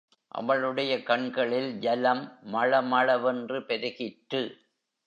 அவளுடைய 0.27 1.03
கண்களில் 1.03 1.79
ஜலம் 1.79 2.23
மள 2.41 2.81
மள 2.81 3.17
வென்று 3.17 3.59
பெருகிற்று. 3.59 4.41